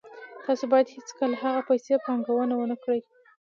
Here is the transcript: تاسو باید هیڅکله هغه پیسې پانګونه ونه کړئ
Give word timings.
تاسو 0.45 0.63
باید 0.71 0.93
هیڅکله 0.95 1.35
هغه 1.43 1.61
پیسې 1.69 1.93
پانګونه 2.05 2.53
ونه 2.57 2.75
کړئ 2.83 2.99